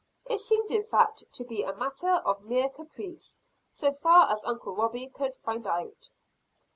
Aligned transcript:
It 0.25 0.39
seemed 0.39 0.71
in 0.71 0.83
fact 0.83 1.23
to 1.31 1.43
be 1.43 1.61
a 1.61 1.75
matter 1.75 2.09
of 2.11 2.41
mere 2.41 2.69
caprice, 2.69 3.37
so 3.71 3.93
far 3.93 4.31
as 4.33 4.43
uncle 4.45 4.73
Robie 4.75 5.09
could 5.11 5.35
find 5.35 5.67
out. 5.67 6.09